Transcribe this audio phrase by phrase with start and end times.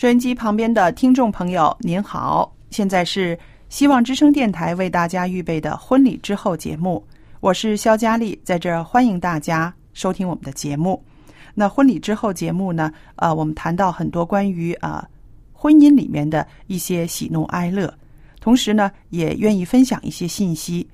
[0.00, 7.06] 收音机旁边的听众朋友，您好，现在是希望之声电台为大家预备的婚礼之后节目，
[7.40, 11.04] 我是肖佳丽，在这儿欢迎大家收听我们的节目。
[11.52, 15.06] 那婚礼之后节目呢，呃，我们谈到很多关于啊、
[15.52, 17.92] 婚姻里面的一些喜怒哀乐，
[18.40, 20.88] 同时呢，也愿意分享一些信息，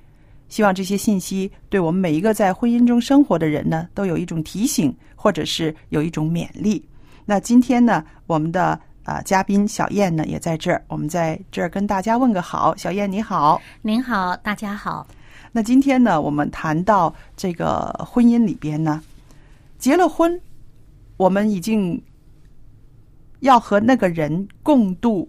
[0.49, 6.85] 希望这些信息对我们每一个在婚姻中生活的人呢，都有一种提醒，或者是有一种勉励。
[7.29, 12.75] 那今天呢，我们的呃嘉宾小燕呢也在这儿，我们在这儿跟大家问个好。
[12.75, 13.59] 小燕你好。
[13.81, 15.07] 您好，大家好。
[15.53, 19.01] 那今天呢，我们谈到这个婚姻里边呢，
[19.79, 20.39] 结了婚，
[21.15, 21.99] 我们已经
[23.39, 25.27] 要和那个人共度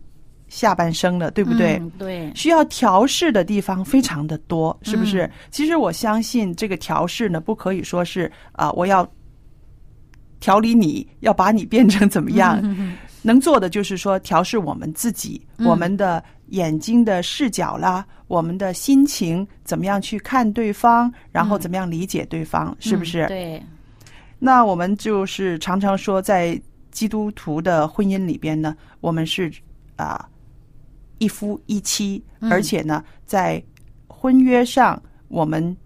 [0.49, 1.77] 下半生了，对不对？
[1.77, 5.23] 嗯对，需要调试的地方非常的多，是不是？
[5.23, 9.09] 嗯其实我相信这个调试呢，不可以说是啊、我要
[10.41, 12.61] 调理你，要把你变成怎么样？
[13.23, 15.67] 能做的就是说调试我们自己，嗯。
[15.67, 23.25] 我们的眼睛的视角啦，我们的心情怎么样去看对方，然后怎么样理解对方，是不是？
[23.25, 23.63] 嗯对，
[24.39, 29.53] 那我们就是常常说，在基督徒的婚姻里边呢，我们是
[29.97, 30.29] 啊、
[31.19, 32.51] 一夫一妻，嗯。
[32.51, 33.63] 而且呢，在
[34.07, 35.77] 婚约上，我们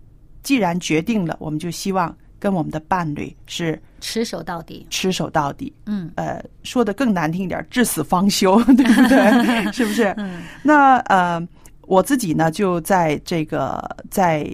[0.42, 4.84] 既然决定了，我们就希望跟我们的伴侣是持守到底。
[4.90, 5.72] 持守到底。
[5.86, 9.70] 嗯呃，说的更难听一点，至死方休， 对不对？
[9.72, 10.12] 是不是？
[10.16, 11.40] 嗯那呃，
[11.82, 13.80] 我自己呢，就在这个
[14.10, 14.52] 在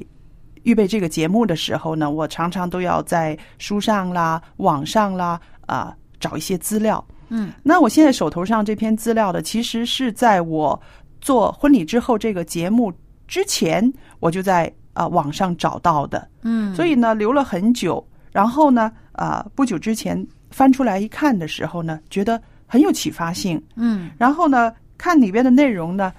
[0.64, 7.02] 预备这个节目的时候呢，我常常都要在书上啦、网上啦啊、找一些资料。
[7.30, 10.78] 嗯那我现在手头上这篇资料的，其实是在我
[11.22, 12.92] 做婚礼之后这个节目
[13.26, 16.28] 之前，我就在啊、网上找到的。
[16.42, 18.04] 嗯，所以呢，留了很久。
[18.32, 23.62] 然后呢，啊、不久之前翻出来一看的时候呢，觉得很有启发性。
[23.76, 26.12] 嗯然后呢，看里边的内容呢，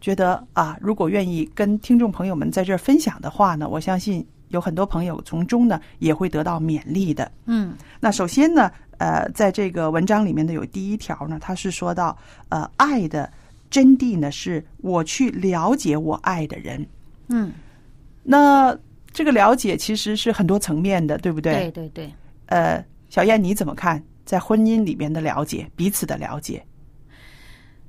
[0.00, 7.30] 觉得啊，如果愿意跟听众朋友们在这儿分享的话呢，我相信有很多朋友从中呢也会得到勉励的。
[7.46, 12.16] 嗯那首先呢，呃，在这个文章里面的有第一条呢，他是说到，
[12.50, 13.30] 呃，爱的
[13.70, 16.86] 真谛呢，是我去了解我爱的人。
[17.28, 17.50] 嗯，
[18.24, 18.76] 那
[19.12, 21.52] 这个了解其实是很多层面的，对不对？
[21.52, 22.12] 对对对。
[22.46, 26.64] 呃，小燕你怎么看在婚姻里面的了解，彼此的了解？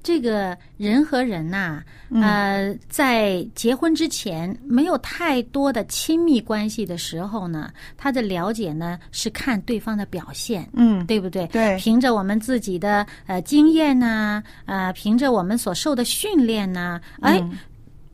[0.03, 1.81] 这个人和人呐、
[2.11, 11.47] 嗯呃，在结婚之前没有太多的亲密关系的时候呢，他的了解呢是看对方的表现，嗯，对不对？
[11.47, 17.57] 对凭着我们自己的呃经验呐、呃，凭着我们所受的训练呐、哎，嗯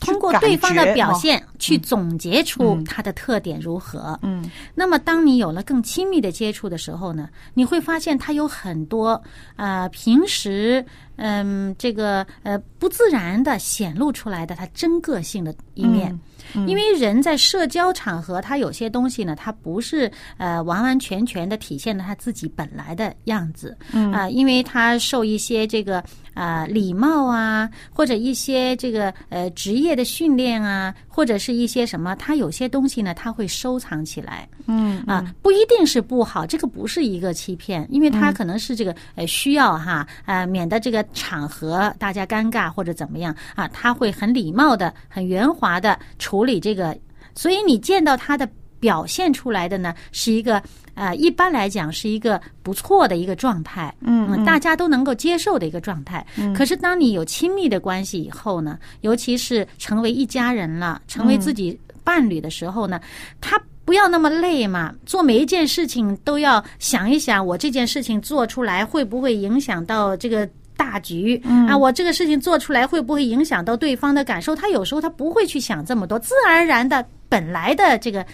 [0.01, 2.83] 通过对方的表现去总结出嗯。
[2.83, 4.19] 他的特点如何。
[4.21, 4.43] 嗯。
[4.75, 9.21] 那么，当你有了更亲密的接触的时候呢，你会发现他有很多
[9.55, 10.83] 呃平时
[11.15, 16.19] 嗯这个呃不自然的显露出来的他真个性的一面。
[16.67, 24.11] 因为人在社交场合，他有些东西呢，他不是呃完完全全的体现了他自己本来的样子，嗯。
[24.11, 46.97] 啊、因为他受一些这个啊、礼貌啊，或者一些这个呃职业的训练啊，或者是一些什么，他有些东西呢，他会收藏起来，嗯啊，不一定是不好，这个不是一个欺骗，因为他可能是这个呃需要哈，呃，免得这个场合大家尴尬或者怎么样啊，他会很礼貌的、很圆滑的处理这个，
[47.35, 48.47] 所以你见到他的
[48.81, 50.61] 表现出来的呢，是一个
[50.95, 56.25] 呃，一般来讲是一个不错的一个状态，嗯，大家都能够接受的一个状态。
[56.53, 62.99] 可是当你有亲密的关系以后呢，尤其是成为一家人了，成为自己伴侣的时候呢，
[63.39, 63.57] 他。
[63.83, 70.47] 不要那么累嘛，做每一件事情都要想一想，我这件事情做出来会不会影响到这个
[70.77, 71.35] 大局
[71.67, 71.75] 啊？
[71.75, 74.55] 我这个事情做出来会不会影响到对方的感受？
[74.55, 78.25] 他有时候他不会去想这么多，自然而然的本来的这个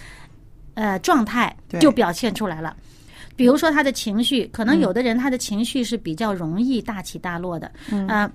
[0.78, 2.78] 呃状态就表现出来了。
[3.36, 8.32] 比如说他的情绪，可能有的人他的情绪是比较容易大起大落的，嗯。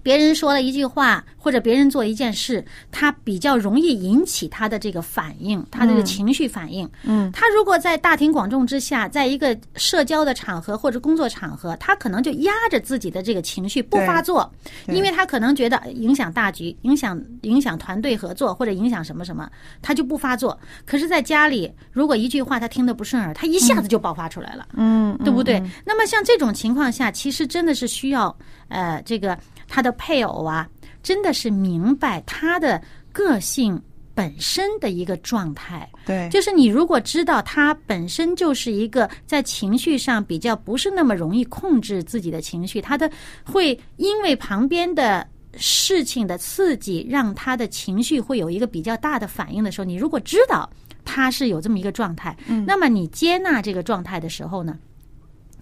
[0.00, 6.88] 别人说了一句话，或者别人做一件事，他比较容易引起他的这个反应，他这个情绪反应。
[7.02, 14.50] 嗯，他如果在大庭广众之下，在一个社交的场合或者工作场合，他可能就压着自己的这个情绪不发作，
[14.86, 19.50] 因为他可能觉得影响大局、影响影响团队合作或者影响什么什么，
[19.82, 20.58] 他就不发作。
[20.86, 24.68] 可是，在家里，如果一句话他听得不顺耳，他一下子就爆发出来了。
[24.74, 25.60] 嗯，对不对？
[25.84, 28.34] 那么像这种情况下，其实真的是需要
[28.68, 29.36] 呃这个。
[29.68, 30.68] 他的配偶啊，
[31.02, 32.82] 真的是明白他的
[33.12, 33.80] 个性
[34.14, 35.88] 本身的一个状态。
[36.04, 43.08] 对，就是你如果知道他本身就是一个在情绪上比较不是那么容易控制自己的情绪，他的
[43.44, 45.24] 会因为旁边的
[45.56, 50.68] 事情的刺激，让他的情绪会有一个比较大的反应的时候，你如果知道
[51.04, 54.76] 他是有这么一个状态，嗯，那么你接纳这个状态的时候呢，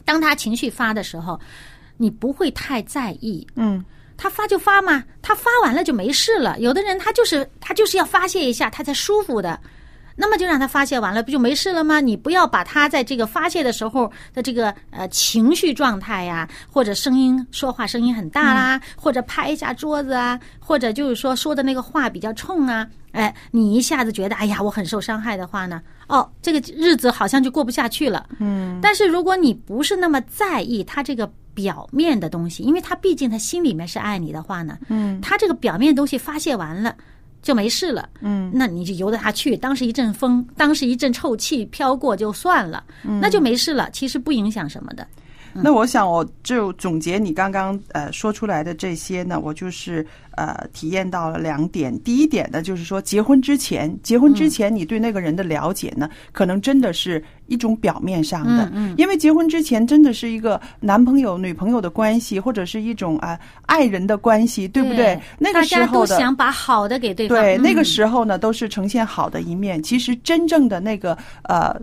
[0.04, 1.38] 当他情绪发的时候，
[1.96, 3.84] 你不会太在意，嗯。
[4.18, 6.58] 他发就发嘛，他发完了就没事了。
[6.58, 9.60] 有的人他就是他就是要发泄一下，他才舒服的。
[10.18, 12.00] 那么就让他发泄完了，不就没事了吗？
[12.00, 28.26] 你不要把他在这个发泄的时候的这个呃情绪状态呀，或者声音说话声音很大啦，或者拍一下桌子啊，或者就是说说的那个话比较冲啊，哎，你一下子觉得哎呀我很受伤害的话呢，哦，这个日子好像就过不下去了。
[28.40, 28.78] 嗯。
[28.80, 31.30] 但是如果你不是那么在意他这个。
[31.56, 36.94] 表面的东西，因为他毕竟他心里面是爱你的话呢，嗯，他这个表面东西发泄完了
[37.40, 45.06] 就没事了，嗯，那你就由得他去，当时一阵风，当时一阵臭气飘过就算了，那就没事了，其实不影响什么的。
[45.62, 50.06] 那我想，我就总结你刚刚呃说出来的这些呢，我就是
[50.36, 51.96] 呃体验到了两点。
[52.02, 65.18] 第一点呢，就是说结婚之前，结婚之前你对那个人的了解呢，可能真的是一种表面上的，因为结婚之前真的是一个男朋友女朋友的关系，或者是一种啊爱人的关系，对不对？
[65.38, 69.82] 那个时候的想把好的给对方，对那个时候呢，都是呈现好的一面。
[69.82, 71.74] 其实真正的那个呃。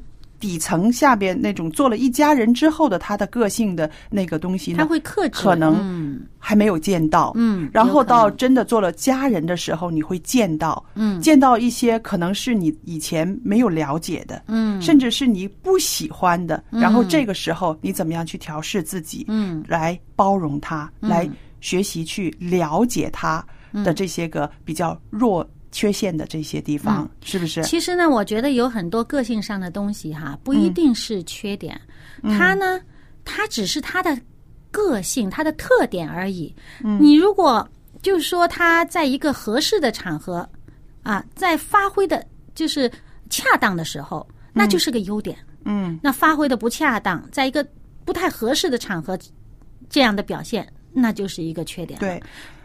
[0.44, 7.32] 底层下边那种做了一家人之后的他的个性的那个东西呢，他会克制，可能还没有见到。
[7.36, 16.62] 嗯，然后到真的做了家人的时候，你会见到，嗯，见到一些可能是你以前没有了解的，嗯，甚至是你不喜欢的。
[16.70, 21.26] 然后这个时候你怎么样去调试自己，嗯，来包容他，来
[21.62, 23.42] 学习去了解他
[23.76, 25.50] 的这些个比较弱。
[25.74, 27.64] 缺陷的这些地方是不是？
[27.64, 31.78] 其实呢，我觉得有很多个性上的东西哈，不一定是缺点。
[32.22, 32.80] 它呢，
[33.26, 34.16] 它只是它的
[34.70, 36.56] 个性、它的特点而已。
[37.00, 37.68] 你如果
[38.04, 40.48] 就是说他在一个合适的场合
[41.02, 42.90] 啊，在发挥的就是
[43.32, 45.36] 恰当的时候，那就是个优点。
[45.66, 47.66] 嗯，那发挥的不恰当，在一个
[48.06, 49.18] 不太合适的场合
[49.90, 52.00] 这样的表现，那就是一个缺点。
[52.00, 52.22] 对，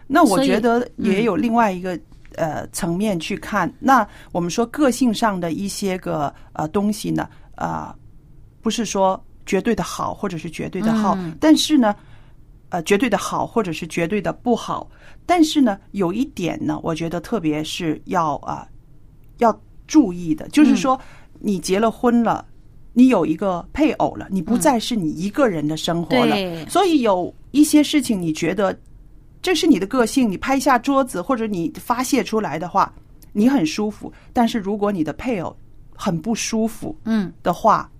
[0.06, 1.98] 那我觉得也有另外一个。
[2.38, 7.92] 呃，层面去看，那我们说个性上的一些个呃东西呢，呃，
[8.62, 11.94] 不是说绝对的好或者是绝对的好，但是呢，
[12.68, 14.88] 呃，绝对的好或者是绝对的不好，
[15.26, 18.66] 但是呢，有一点呢，我觉得特别是要啊
[19.38, 20.98] 要注意的，就是说
[21.40, 22.46] 你结了婚了，
[22.92, 26.36] 你有一个配偶了，你不再是你一个人的生活了，
[26.68, 28.78] 所以有一些事情你觉得。
[29.40, 32.92] 这是你的个性，你拍下桌子或者你发泄出来的话，
[33.32, 34.12] 你很舒服。
[34.32, 35.56] 但是如果你的配偶
[35.94, 37.90] 很不舒服，嗯的话，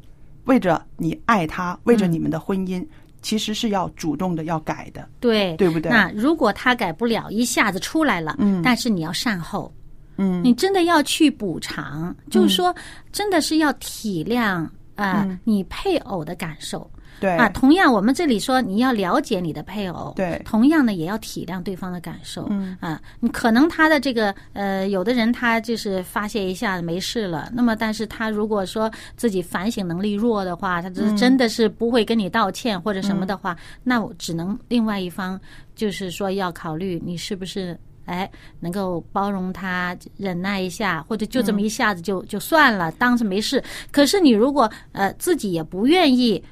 [0.45, 2.85] 为着你爱他，为着你们的婚姻，
[3.23, 5.91] 其实是要主动的要改的，对对不对？
[5.91, 9.73] 那如果他改不了，一下子出来了，嗯，但是你要善后，
[10.17, 12.75] 嗯，你真的要去补偿，就是说，
[13.13, 16.91] 真的是要体谅啊，你配偶的感受。
[17.21, 17.31] 对。
[17.37, 20.41] 啊，同样我们这里说你要了解你的配偶，对。
[20.45, 22.77] 同样呢也要体谅对方的感受，嗯。
[22.81, 35.41] 啊，你可能他的这个呃，有的人他就是发泄一下没事了，那么但是他如果说自己反省能力弱的话，他就是真的是不会跟你道歉或者什么的话，那我只能另外一方
[35.75, 37.79] 就是说要考虑你是不是。
[38.09, 38.27] 哎，
[38.61, 43.63] 能够包容他，忍耐一下，或者就这么一下子就、就算了，当是没事。
[43.91, 46.43] 可是你如果呃自己也不愿意，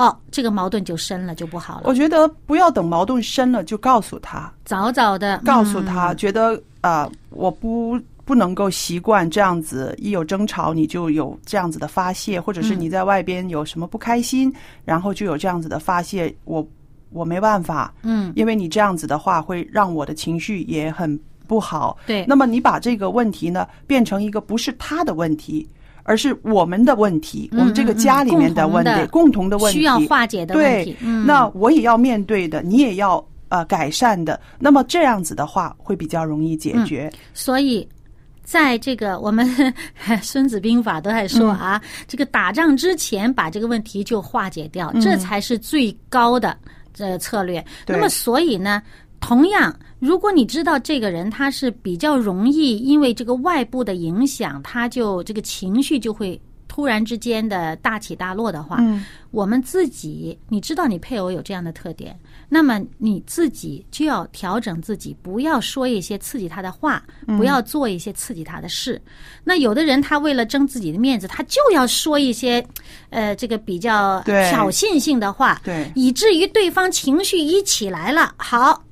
[0.00, 1.82] 哦，这个矛盾就深了，就不好了。
[1.84, 14.50] 我觉得不要等矛盾深了就告诉他，早早的告诉他，嗯觉得啊、呃我不不能够习惯这样子，一有争吵你就有这样子的发泄，或者是你在外边有什么不开心，
[14.86, 16.66] 然后就有这样子的发泄，我
[17.10, 21.98] 我没办法，嗯，因为你这样子的话会让我的情绪也很不好。
[22.06, 25.68] 对那么你把这个问题呢变成一个不是他的问题。
[26.02, 34.40] 而是我们的问题，嗯我们这个家里面的问题，共同的问题，需要化解的问题那我也要面对的，你也要呃改善的。
[34.58, 37.10] 那么这样子的话，会比较容易解决。
[37.34, 37.88] 所以。
[38.42, 39.46] 在这个我们
[40.24, 46.56] 《孙子兵法》都在说啊，这个打仗之前把这个问题就化解掉，这才是最高的
[46.92, 47.64] 这策略。
[47.86, 48.82] 那么所以呢，
[49.20, 69.00] 同样，如果你知道这个人他是比较容易因为这个外部的影响，他就这个情绪就会突然之间的大起大落的话，嗯我们自己，你知道你配偶有这样的特点，那么你自己就要调整自己，不要说一些刺激他的话，嗯不要做一些刺激他的事。
[69.44, 72.64] 那有的人他为了争自己的面子，他就要说一些，
[73.10, 78.82] 呃，这个比较对挑衅性的话，对以至于对方情绪一起来了，好。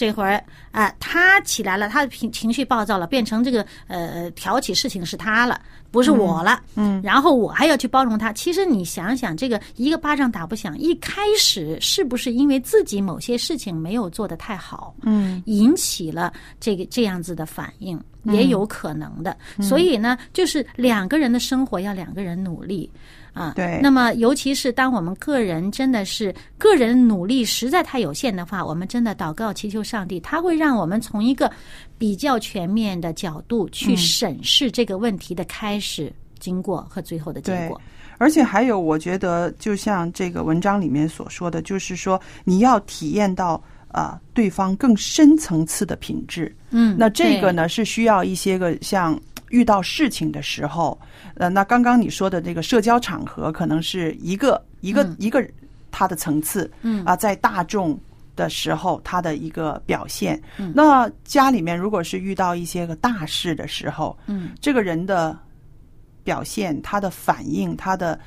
[0.00, 6.62] 这会儿啊、他起来了，他的情情绪暴躁了，变成这个呃挑起事情是他了，不是我了。
[6.74, 8.32] 嗯，然后我还要去包容他。
[8.32, 19.36] 其实你想想，这个一个巴掌打不响，一开始是不是因为自己某些事情没有做得太好，嗯，引起了这个这样子的反应，也有可能的。
[19.60, 22.90] 所以呢，就是两个人的生活要两个人努力。
[23.32, 31.50] 啊，对那么，尤其是当我们个人真的是个人努力实在太有限的话，我们真的祷告祈求上帝，他会让我们从一个
[31.96, 37.80] 比较全面的角度去审视这个问题的开始、经过和最后的结对果。
[38.18, 43.54] 而且还有，我觉得就像这个文章里面所说的，就是说你要体验到
[43.88, 46.54] 啊、呃对方更深层次的品质。
[46.70, 47.52] 嗯，那这个？
[47.52, 49.18] 呢是需要一些个像
[49.50, 50.98] 遇到事情的时候，
[51.34, 55.46] 呃，那刚刚你说的这个社交场合，可能是一个一个、一个
[55.90, 57.98] 他的层次，嗯啊，在大众
[58.34, 60.40] 的时候他的一个表现。
[60.58, 65.38] 嗯那家里面如果是遇到一些个大事的时候，嗯，这个人的
[66.24, 68.18] 表现、他的反应、他的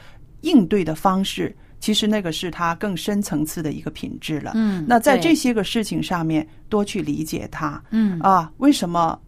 [0.41, 1.55] 应对的方式。
[1.79, 4.53] 其实那个是他更深层次的一个品质了。
[4.55, 7.83] 嗯那在这些个事情上面多去理解他。
[7.89, 9.19] 嗯啊，为什么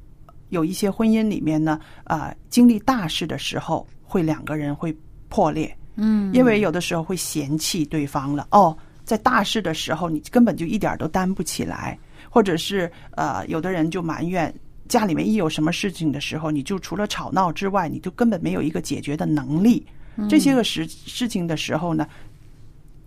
[0.55, 1.79] 有一些婚姻里面呢？
[2.05, 4.95] 啊，经历大事的时候，会两个人会
[5.29, 8.47] 破裂，嗯，因为有的时候会嫌弃对方了。
[8.51, 14.53] 哦，在大事的时候，你根本就一点都担不起来，或者是呃，有的人就埋怨。
[14.87, 19.85] 家里面一有什么事情的时候，你就除了吵闹之外，你就根本没有一个解决的能力。
[20.15, 22.07] 嗯这些个事事情的时候呢，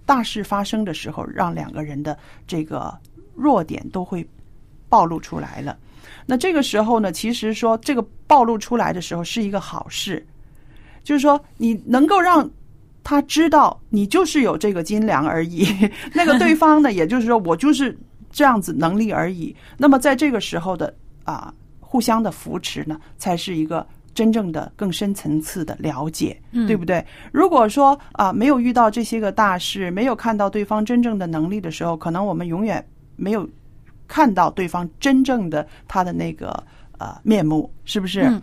[0.05, 2.93] 大事发生的时候，让两个人的这个
[3.35, 4.26] 弱点都会
[4.88, 5.78] 暴露出来了。
[6.30, 10.25] 那这个时候呢，其实说这个暴露出来的时候是一个好事，
[11.02, 12.49] 就是说你能够让
[13.02, 15.66] 他知道你就是有这个斤两而已，
[16.12, 17.99] 那个对方呢，也就是说我就是
[18.30, 19.56] 这样子能力而已。
[19.78, 20.94] 那么在这个时候的
[21.25, 23.87] 啊，互相的扶持呢，才是一个。
[24.14, 27.06] 真正的更深层次的了解，对不对？
[27.30, 33.49] 如果说啊，没有遇到这些个大事，没有看到对方真正的能力的时候，可能我们永远没有
[34.09, 36.61] 看到对方真正的他的那个
[36.99, 38.23] 呃面目，是不是？
[38.23, 38.43] 嗯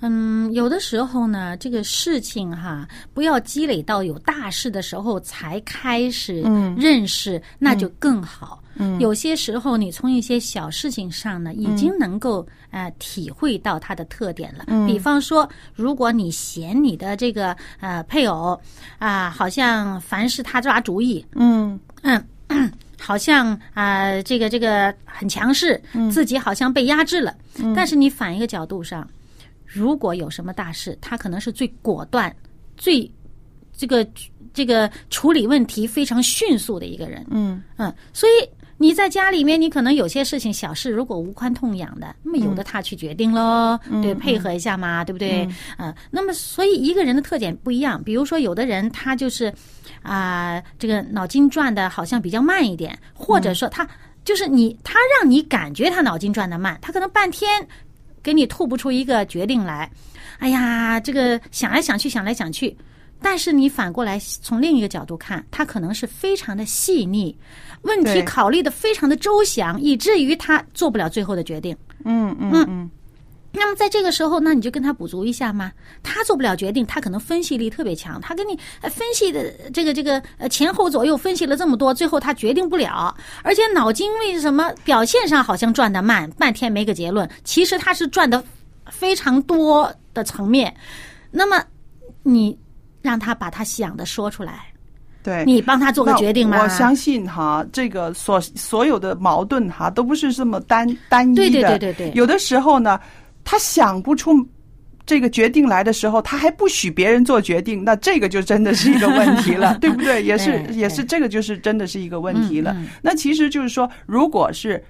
[0.00, 8.62] 嗯，有的时候呢，这个事情哈，不要积累到有大事的时候才开始嗯认识，那就更好。
[8.76, 14.66] 嗯，有些时候你从一些小事情上呢，已经能够呃体会到它的特点了。
[14.68, 18.56] 嗯，比方说，如果你嫌你的这个呃配偶
[19.00, 22.24] 啊、好像凡事他抓主意，嗯嗯，
[23.00, 27.34] 好像啊、这个这个很强势，自己好像被压制了。
[27.74, 29.08] 但是你反一个角度上，
[29.64, 32.34] 如果有什么大事，他可能是最果断、
[32.76, 33.10] 最
[33.76, 34.06] 这个
[34.52, 37.24] 这个处理问题非常迅速的一个人。
[37.30, 38.48] 嗯嗯，所以
[38.80, 45.46] 你在家里面，你可能有些事情小事，如果无关痛痒的，那么由得他去决定喽，对，配合一下嘛，对不对？
[45.78, 49.52] 嗯，那么所以一个人的特点不一样，比如说有的人他就是
[50.02, 53.86] 啊，这个脑筋转的好像比较慢一点，或者说他
[54.24, 57.66] 就是你，他让你感觉他脑筋转的慢，他可能半天
[58.22, 59.90] 给你吐不出一个决定来，
[60.38, 62.76] 哎呀，这个想来想去，想来想去。
[63.20, 67.36] 但是你反过来从另一个角度看，他可能是非常的细腻，
[67.82, 71.76] 问题考虑的非常的周详，以至于他做不了最后的决定。
[72.04, 72.90] 嗯嗯嗯，
[73.52, 75.72] 那么在这个时候，那你就跟他补足一下嘛。
[76.02, 88.42] 他做不了决定，他可能分析力特别强，他跟你呃分析的这个这个呃前后左右分析了这么多，最后他决定不了，而且脑筋为什么表现上好像转得慢，半天没个结论，其实他是转的
[88.90, 90.72] 非常多的层面。
[91.32, 91.62] 那么
[92.22, 92.56] 你
[93.08, 94.66] 让他把他想的说出来，
[95.22, 95.44] 对。
[95.46, 96.60] 你帮他做个决定吗？
[96.62, 101.36] 我相信哈，这个所所有的矛盾哈，都不是这么单单一的。
[101.36, 103.00] 对对对对对有的时候呢，
[103.44, 104.46] 他想不出
[105.06, 110.22] 这个决定来的时候，他还不许别人做决定，那这个就真的是一个问题了， 对不对？
[110.22, 112.72] 也是也是这个就是真的是一个问题了。
[112.74, 114.84] 嗯嗯那其实就是说，如果是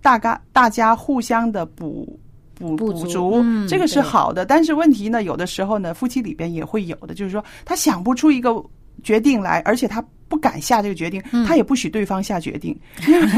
[0.00, 2.20] 大家大家互相的补。
[2.54, 4.44] 补补足这个是好的。
[4.44, 8.54] 但是问题呢，有的时候呢，夫妻里边也会有的，就是说他想不出一个
[9.02, 13.28] 决定来，而且他不敢下这个决定，嗯他也不许对方下决定， 因为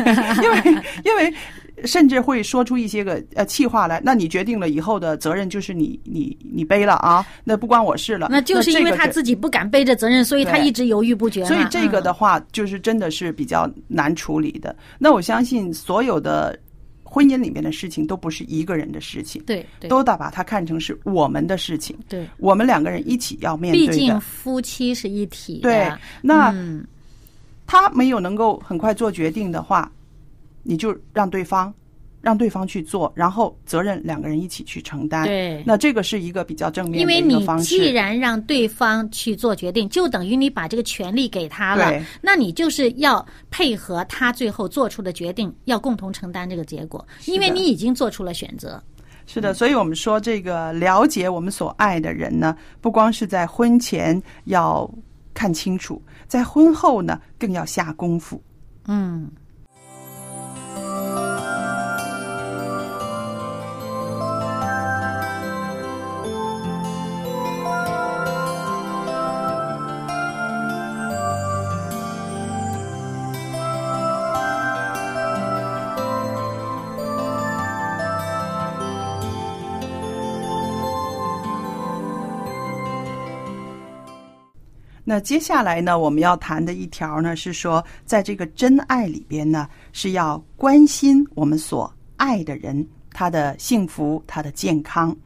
[0.42, 1.34] 因为因为
[1.84, 4.00] 甚至会说出一些个呃气话来。
[4.02, 8.28] 那你决定了以后的责任就是你你你背了啊，那不关我事了。
[8.30, 11.44] 那就是因为他自己不敢背着责任，所以他一直犹豫不决。
[11.44, 14.74] 所以这个嗯的话，就是真的是比较难处理的。
[14.98, 16.58] 那我相信所有的
[17.16, 23.92] 婚姻里面的事情都不是一个人的事情，对对都得把它看成是我们的事情，对，我们两个人一起要面对的。
[23.94, 25.62] 竟夫妻是一体的。
[25.62, 26.86] 对，那嗯，
[27.66, 29.90] 他没有能够很快做决定的话，
[30.62, 31.72] 你就让对方
[32.26, 35.24] 让对方去做，然后责任两个人一起去承担。
[35.26, 37.66] 对那这个是一个比较正面的因为你一个方式。
[37.66, 48.82] 既然让对方去做决定，就等于你把这个权利给他了，那你就是要配合他最后做出的决定，要共同承担这个结果，因为你已经做出了选择。
[49.24, 54.92] 是的，所以我们说这个了解我们所爱的人呢，不光是在婚前要
[55.32, 58.42] 看清楚，在婚后呢更要下功夫。
[58.88, 59.30] 嗯。
[85.16, 95.16] 那接下来呢，我们要谈的一条呢是说，在这个真爱里边呢，是要关心我们所爱的人他的幸福、他的健康。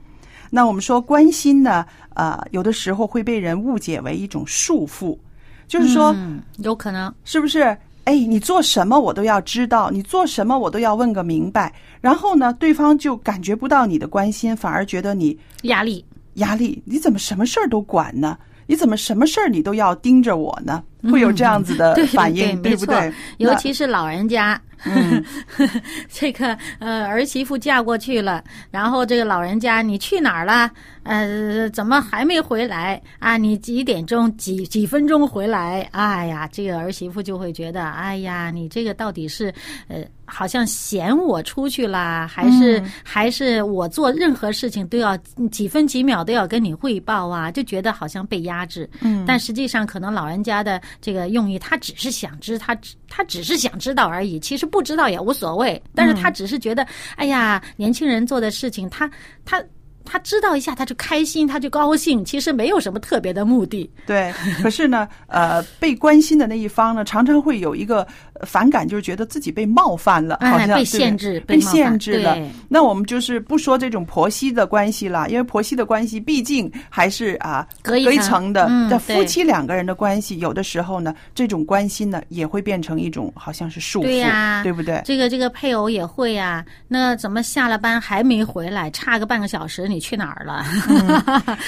[0.49, 5.19] 那我们说关心呢，呃，有的时候会被人误解为一种束缚，
[5.67, 7.77] 就是说，嗯，有可能，是不是？
[8.05, 11.75] 哎，你做什么我都要知道，你做什么我都要问个明白。
[12.01, 16.05] 然后呢，对方就感觉不到你的关心，反而觉得你压力。
[16.35, 18.39] 压力，你怎么什么事儿都管呢？
[18.71, 20.81] 你怎么什么事儿你都要盯着我呢？
[21.11, 23.13] 会有这样子的 反应，对不对？
[23.39, 25.25] 尤其是老人家，嗯，
[26.09, 30.71] 这个呃儿媳妇嫁过去了，然后这个老人家你去哪儿了？
[31.03, 33.37] 呃，怎么还没回来啊？
[33.37, 35.89] 你几点钟几几分钟回来？
[35.91, 39.53] 哎呀，这个儿媳妇就会觉得，哎呀，你这个到底是
[39.89, 45.17] 呃，好像嫌我出去啦，还是、嗯还是我做任何事情都要
[45.51, 47.51] 几分几秒都要跟你汇报啊？
[47.51, 48.89] 就觉得好像被压制。
[49.01, 55.83] 嗯但实际上可能老人家的这个用意，他只是想知，他只他只是想知道而已，其实不知道也无所谓。
[55.95, 59.11] 但是他只是觉得，哎呀，年轻人做的事情，他
[59.45, 59.63] 他
[60.05, 63.89] 他知道一下，他就开心，他就高兴，其实没有什么特别的目的。
[64.07, 64.33] 对。
[64.63, 72.37] 可是呢，呃，被关心的那一方呢，常常会有一个呃反感，就是觉得自己被冒犯了，哎好像对被限制被被限制了。
[72.69, 78.67] 那我们就是不说这种婆媳的关系了，因为婆媳的关系毕竟还是啊隔一层层的。
[78.71, 85.01] 嗯这夫妻两个人的关系，有的时候呢，这种关心呢，也会变成一种好像是束缚，对呀对不对？
[85.05, 90.65] 这个这个配偶也会呀、那怎么下了班还没回来，差个半个小时，你去哪儿了？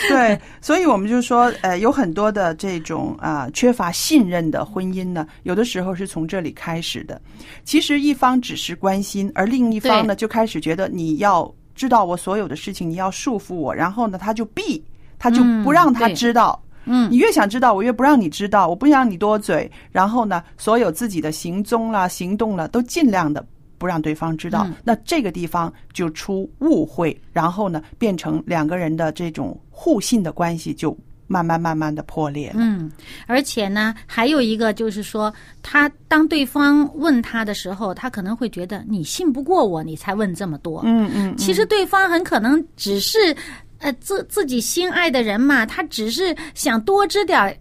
[0.08, 7.20] 对， 所以我们就说，呃，有很多的这种啊、缺乏信任的婚姻呢，有的时候是从这里开始的。
[7.64, 14.83] 其实一方只是关心，而另一方呢就开始觉得你要知道我所有的事情，你要束缚我，然后呢他就避，
[15.18, 16.62] 他就不让他知道。
[16.85, 19.70] 嗯你越想知道，我越不让你知道，我不让你多嘴。
[19.90, 23.44] 然后呢，所有自己的行踪啦、行动了，都尽量的
[23.79, 24.64] 不让对方知道。
[24.66, 30.96] 嗯那这个地方就出误会，然后呢，变成两个人的这种互信的关系就
[31.32, 32.52] 慢慢慢慢的破裂。
[32.54, 32.92] 嗯，
[33.26, 40.82] 而且呢，还有一个就是说，他当对方问他的时候，他可能会觉得你信不过我，你才问这么多。
[40.84, 43.34] 嗯嗯，其实对方很可能只是，
[43.78, 47.56] 呃，自自己心爱的人嘛，他只是想多知点儿，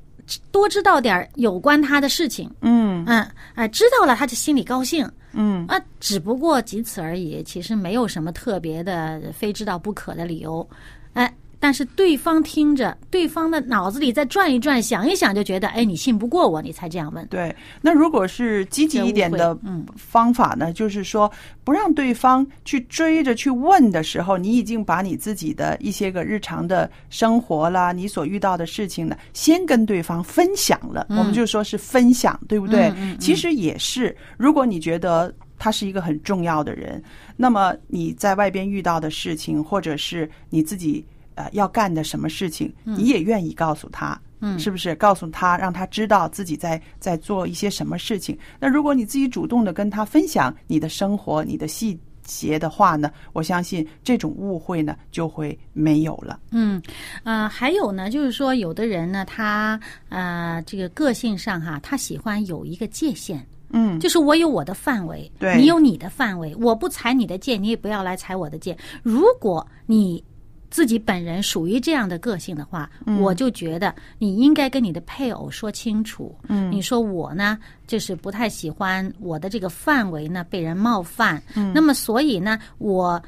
[0.51, 2.51] 多知道点儿有关他的事情。
[2.61, 5.09] 嗯嗯，啊、知道了他就心里高兴。
[5.33, 10.67] 嗯啊，只不过仅此而已，其实没有什么特别的非知道不可的理由。
[11.13, 17.23] 哎，但是对方听着，对方的脑子里再转一转，想一想，就觉得，哎，你信不过我，你才这样问。
[17.27, 17.55] 对。
[17.81, 19.55] 那如果是积极一点的
[19.95, 21.31] 方法呢，就是说
[21.63, 31.05] 不让对方去追着去问的时候，你已经把你自己的一些个日常的生活啦，你所遇到的事情呢，先跟对方分享了。
[31.09, 32.91] 我们就说是分享，对不对？
[33.19, 35.31] 其实也是，如果你觉得。
[35.63, 36.99] 他是一个很重要的人，
[37.37, 44.95] 那么你在外边遇到的事情，或者是你自己呃要干的什么事情，你也愿意告诉他，嗯是不是？
[44.95, 48.37] 告诉他，让他知道自己在在做一些什么事情。
[48.59, 56.39] 那如果你自己主动的跟他分享你的生活、你的细节的话呢，我相信这种误会呢就会没有了。
[56.51, 56.81] 嗯，
[57.23, 68.77] 呃，还有呢，就是说，有的人呢，他呃，这个个性上哈，他喜欢有一个界限，嗯，就是我有我的范围，对你有你的范围，我不踩你的界，你也不要来踩我的界。
[69.01, 70.23] 如果你
[70.71, 76.33] 自己本人属于这样的个性的话，我就觉得你应该跟你的配偶说清楚。
[76.47, 81.43] 嗯，你说我呢，就是不太喜欢我的这个范围呢被人冒犯。
[81.55, 83.21] 嗯，那么所以呢，我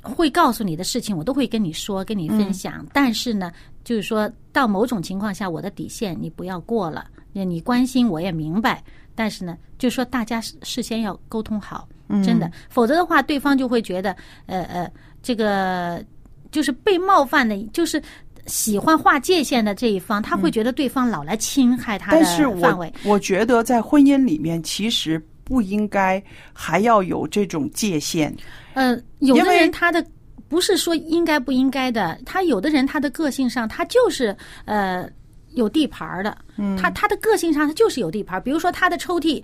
[0.00, 2.86] 会告诉你的事情，我都会跟你说，跟你分享。
[2.92, 3.50] 但是呢，
[3.82, 7.10] 就是说到某种情况下，我的底线你不要过了。
[7.32, 8.82] 你关心我也明白，
[9.14, 11.86] 但是呢，就说大家事事先要沟通好，
[12.24, 14.90] 真的，否则的话，对方就会觉得，呃呃，
[15.22, 16.02] 这个
[16.50, 18.02] 就是被冒犯的，就是。
[18.48, 23.14] 喜欢划界限的这一方，他会觉得对方老来侵害他的但是范围我。
[23.14, 28.32] 我觉得在婚姻里面，其实不应该还要有这种界限。
[28.74, 30.06] 呃，有的人他的
[30.46, 35.10] 不是说应该不应该的，他有的人他的个性上他就是呃
[35.54, 38.40] 有地盘儿的，嗯他他的个性上他就是有地盘儿。
[38.40, 39.42] 比如说他的抽屉，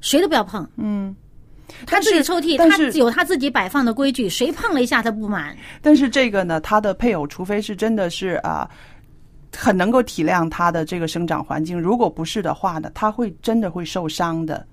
[0.00, 1.14] 谁都不要碰，嗯，
[1.86, 5.56] 他自己抽屉他有他自己摆放的规矩，谁碰了一下他不满。
[5.82, 8.68] 但是这个呢，他的配偶除非是真的是啊。
[9.56, 14.64] 很能够体谅他的这个生长环境，如果不是的话呢，他会真的会受伤的。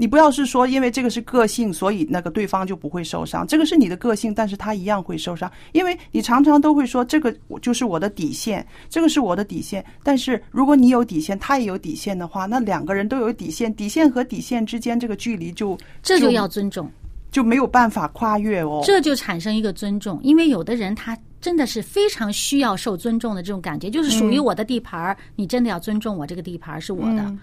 [0.00, 3.46] 你不要是说因为这个是个性，所以那个对方就不会受伤。
[3.46, 9.84] 这个是你的个性，但是他一样会受伤，因为你常常都会说这个就是我的底线，这个是我的底线。
[10.02, 16.90] 但是如果你有底线，他也有底线的话，那两个人都有底线，底线和底线之间这个距离就这就要尊重，
[17.30, 18.80] 就没有办法跨越哦。
[18.82, 27.20] 这就产生一个尊重，因为有的人他真的是非常需要受尊重的这种感觉，就是属于我的地盘儿，你真的要尊重我这个地盘儿是我的。
[27.20, 27.38] 嗯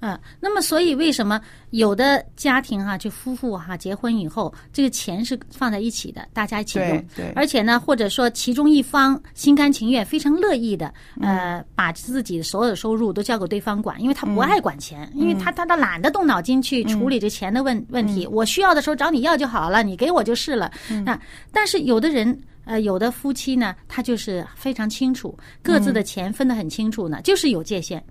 [0.00, 6.88] 嗯，那么所以为什么有的家庭哈、就夫妇哈、结婚以后，这个钱是放在一起的，大家一起用。
[6.88, 7.32] 对，对。
[7.34, 20.70] 而且呢，或者说其中一方心甘情愿、非常乐意的，呃，把自己所有的收入都交给对方管，因为他不爱管钱，因为他他他懒得动脑筋去处理这钱的问问题，我需要的时候找你要就好了，你给我就是了。
[21.04, 21.20] 那
[21.52, 22.38] 但是有的人。
[22.64, 28.04] 呃，有的夫妻呢，他就是非常清楚各自的钱分得很清楚呢，就是有界限。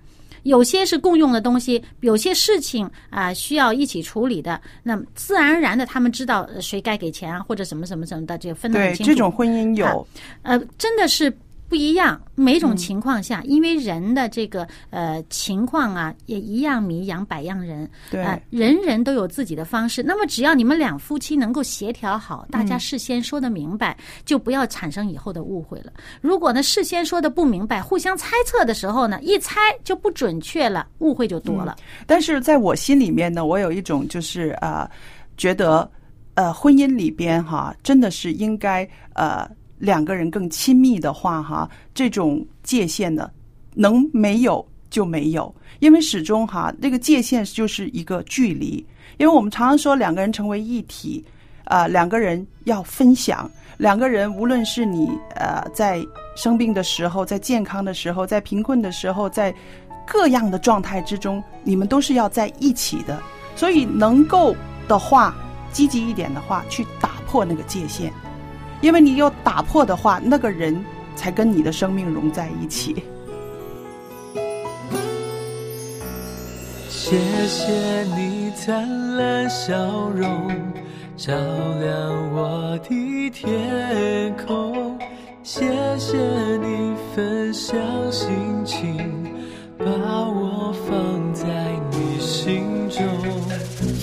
[0.44, 9.12] 有些是共用的东西，有些事情啊、需要一起处理的，那么自然而然的他们知道呃谁该给钱啊，或者什么什么什么的，这个分得很清楚。
[9.12, 10.08] 这种婚姻有，
[10.44, 11.36] 呃，真的是
[11.68, 12.20] 不一样。
[12.36, 20.04] 每种情况下，因为人的这个呃情况啊，也一样米养百样人，对呃，人人都有自己的方式。
[20.04, 25.92] 那么只要你们两夫妻能够协调好，大家事先说的明白，就不要产生以后的误会了。
[26.22, 31.78] 如果呢事先说的不明白，互相猜测的时候呢，一猜就不准确了，误会就多了。
[32.06, 34.88] 但是在我心里面呢，我有一种就是呃，
[35.38, 35.90] 觉得
[36.36, 43.30] 呃，婚姻里边哈，真的是应该呃两个人更亲密的话哈，这种界限呢，
[43.74, 48.86] 能没有就没有，因为始终哈，那个界限就是一个距离，
[49.18, 51.24] 因为我们常常说两个人成为一体，
[51.66, 53.50] 呃，两个人要分享。
[53.78, 56.04] 两个人，无论是你呃在
[56.36, 59.54] 生病的时候，在健康的时候，在贫困的时候，在
[60.04, 63.22] 各样的状态之中，你们都是要在一起的。
[63.56, 64.56] 所以能够
[64.88, 65.36] 的话，
[65.72, 68.12] 积极一点的话，去打破那个界限，
[68.82, 70.84] 因为你有打破的话，那个人
[71.16, 72.96] 才跟你的生命融在一起。
[76.90, 80.50] 谢谢你灿烂笑容，
[81.16, 85.00] 照亮我的天空。
[85.42, 85.66] 谢
[85.98, 86.18] 谢
[86.58, 87.80] 你分享
[88.12, 88.30] 心
[88.66, 88.98] 情，
[89.80, 91.46] 把我放在
[91.92, 93.02] 你心中。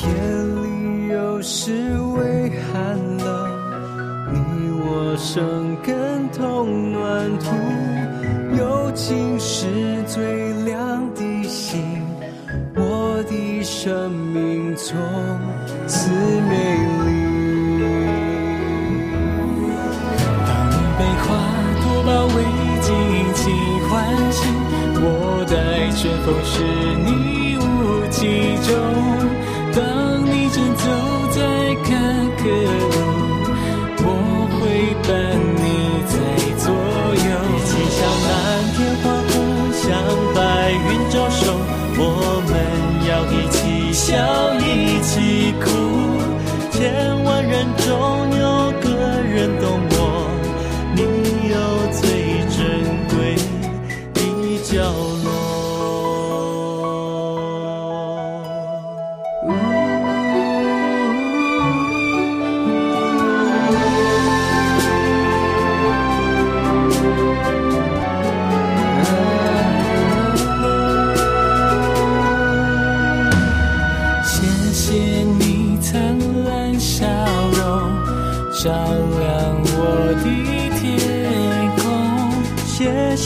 [0.02, 0.08] 眼
[0.56, 1.72] 里有时
[2.16, 2.33] 微。
[6.64, 7.50] 根同暖土，
[8.56, 12.02] 友情是最亮的星，
[12.74, 14.96] 我的生命从
[15.86, 17.12] 此美丽。
[20.46, 21.26] 当你被花
[21.82, 22.36] 朵包围，
[22.80, 22.88] 尽
[23.34, 23.42] 情
[23.90, 23.92] 欢
[24.32, 24.48] 喜，
[24.96, 25.52] 我待
[25.92, 26.52] 春风是
[27.04, 27.60] 你无
[28.10, 28.93] 其中。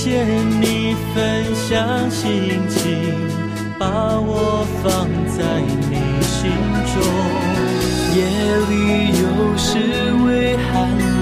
[0.00, 2.22] 谢你分享心
[2.68, 2.86] 情，
[3.80, 3.84] 把
[4.20, 4.86] 我放
[5.26, 5.42] 在
[5.90, 6.38] 你心
[6.94, 6.94] 中。
[8.14, 8.16] 夜
[8.70, 8.72] 里
[9.18, 9.22] 有
[9.58, 9.66] 时
[10.24, 10.70] 微寒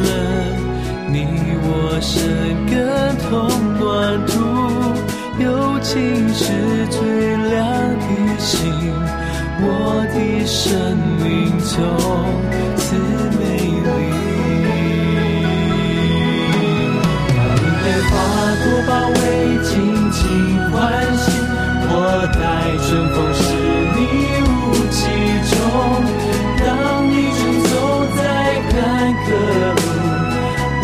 [0.05, 0.13] 冷，
[1.11, 1.17] 你
[1.65, 1.67] 我
[2.03, 2.13] 生
[2.67, 2.77] 根
[3.25, 3.33] 同
[3.81, 3.83] 暖
[4.27, 4.45] 土，
[5.43, 6.45] 友情是
[6.89, 7.01] 最
[7.49, 7.57] 亮
[7.97, 8.07] 的
[8.39, 8.53] 星。
[9.59, 10.61] 我的生
[11.25, 11.25] 命
[11.65, 11.75] 中
[21.99, 23.41] 我待春风使
[23.97, 23.99] 你
[24.45, 24.53] 无
[24.93, 25.01] 其
[25.49, 25.57] 中。
[26.61, 26.69] 当
[27.09, 27.73] 你正走
[28.19, 28.21] 在
[28.69, 28.77] 坎
[29.25, 29.27] 坷
[29.73, 29.81] 路，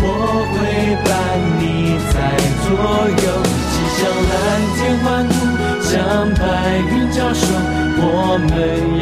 [0.01, 0.07] 我
[0.48, 0.57] 会
[1.05, 1.07] 伴
[1.61, 1.62] 你
[2.09, 2.14] 在
[2.64, 2.66] 左
[3.20, 3.29] 右，
[3.68, 4.35] 骑向蓝
[4.75, 5.37] 天欢呼，
[5.83, 5.92] 向
[6.33, 6.40] 白
[6.81, 7.44] 云招手。
[8.05, 8.51] 我们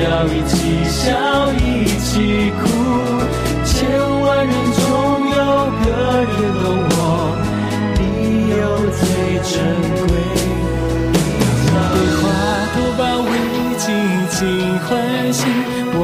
[0.03, 0.53] 要一起
[0.91, 1.07] 笑，
[1.55, 1.63] 一
[2.01, 2.61] 起哭。
[3.65, 3.71] 千
[4.21, 4.83] 万人中
[5.31, 5.39] 有
[5.79, 5.87] 个
[6.27, 6.99] 人懂我，
[7.95, 8.03] 你
[8.51, 8.61] 有
[8.99, 9.01] 最
[9.47, 9.55] 珍
[10.09, 10.11] 贵
[14.81, 15.45] 情欢喜。
[15.93, 15.99] 我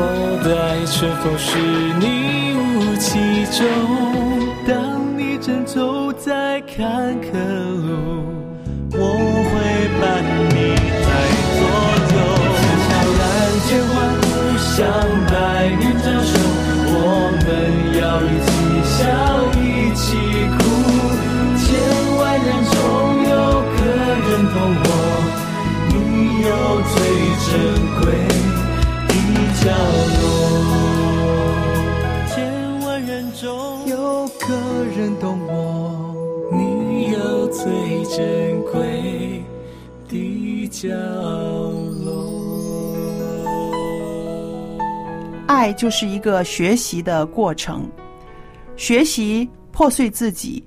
[0.45, 1.49] 待春风使
[2.01, 2.05] 你
[2.55, 3.09] 无其
[3.57, 3.59] 中。
[4.67, 4.75] 当
[5.17, 7.33] 你正走在坎坷
[7.87, 7.89] 路，
[8.93, 8.99] 我
[9.49, 9.53] 会
[10.01, 10.05] 伴
[10.51, 10.57] 你
[11.03, 11.09] 在
[11.57, 11.61] 左
[12.13, 12.17] 右。
[13.19, 13.21] 蓝
[13.67, 14.25] 天欢呼，
[14.59, 14.75] 向
[15.27, 15.33] 白
[15.67, 16.33] 云招手，
[16.89, 16.95] 我
[17.43, 17.45] 们
[17.99, 18.49] 要一起
[18.85, 19.05] 笑，
[19.57, 20.05] 一起
[20.57, 20.59] 哭。
[21.57, 21.65] 千
[22.19, 22.75] 万人中
[23.25, 23.35] 有
[23.73, 23.79] 个
[24.27, 24.89] 人懂我，
[25.89, 25.95] 你
[26.43, 26.47] 有
[26.93, 26.95] 最
[27.47, 27.51] 珍
[28.01, 28.05] 贵
[29.67, 29.77] 角落。
[32.29, 34.55] 千万人中有个
[34.97, 36.15] 人懂我，
[36.53, 37.65] 你有最
[38.05, 39.43] 珍贵
[40.09, 40.89] 的角
[42.05, 42.15] 落。
[45.49, 47.91] 爱就是一个学习的过程，
[48.77, 50.63] 学习破碎自己，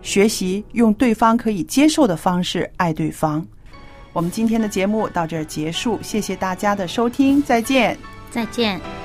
[0.00, 3.46] 学习用对方可以接受的方式爱对方。
[4.14, 7.94] 我们今天的节目到这儿结束，谢谢大家的收听，再见。
[8.30, 8.97] 再见。